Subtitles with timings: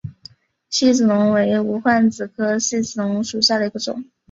[0.67, 4.03] 细子龙为无患子科细子龙属下的一个种。